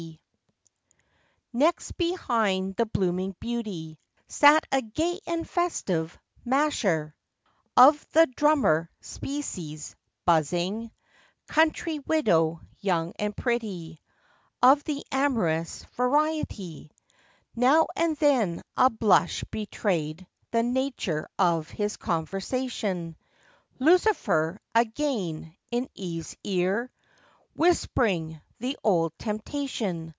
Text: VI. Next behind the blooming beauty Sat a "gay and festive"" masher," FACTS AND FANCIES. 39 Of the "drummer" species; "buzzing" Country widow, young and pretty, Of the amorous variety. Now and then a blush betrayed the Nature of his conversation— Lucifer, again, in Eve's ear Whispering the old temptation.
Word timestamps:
VI. 0.01 0.15
Next 1.53 1.97
behind 1.97 2.75
the 2.77 2.85
blooming 2.85 3.35
beauty 3.41 3.99
Sat 4.29 4.63
a 4.71 4.81
"gay 4.81 5.19
and 5.27 5.47
festive"" 5.47 6.17
masher," 6.45 7.13
FACTS 7.75 7.75
AND 7.75 7.99
FANCIES. 7.99 8.05
39 8.05 8.07
Of 8.07 8.13
the 8.29 8.33
"drummer" 8.35 8.89
species; 9.01 9.95
"buzzing" 10.25 10.91
Country 11.49 11.99
widow, 11.99 12.61
young 12.79 13.13
and 13.19 13.35
pretty, 13.37 13.99
Of 14.63 14.83
the 14.85 15.05
amorous 15.11 15.83
variety. 15.97 16.89
Now 17.53 17.87
and 17.95 18.15
then 18.15 18.61
a 18.77 18.89
blush 18.89 19.43
betrayed 19.51 20.25
the 20.51 20.63
Nature 20.63 21.27
of 21.37 21.69
his 21.69 21.97
conversation— 21.97 23.17
Lucifer, 23.77 24.59
again, 24.73 25.53
in 25.69 25.89
Eve's 25.95 26.37
ear 26.45 26.89
Whispering 27.55 28.41
the 28.59 28.77
old 28.83 29.11
temptation. 29.17 30.09